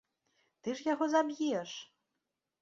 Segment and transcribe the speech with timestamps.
[0.63, 1.75] Ты ж яго заб'еш!